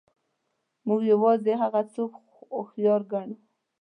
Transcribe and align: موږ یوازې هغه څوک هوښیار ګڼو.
موږ 0.87 1.01
یوازې 1.11 1.53
هغه 1.61 1.81
څوک 1.93 2.11
هوښیار 2.53 3.01
ګڼو. 3.11 3.35